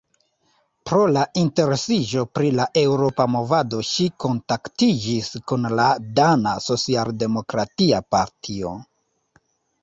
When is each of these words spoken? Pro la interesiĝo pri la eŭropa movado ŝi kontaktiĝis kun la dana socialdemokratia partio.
Pro 0.89 1.01
la 1.15 1.25
interesiĝo 1.41 2.23
pri 2.37 2.49
la 2.59 2.65
eŭropa 2.81 3.27
movado 3.33 3.81
ŝi 3.89 4.07
kontaktiĝis 4.25 5.29
kun 5.53 5.69
la 5.81 5.87
dana 6.21 6.55
socialdemokratia 6.71 8.03
partio. 8.17 8.75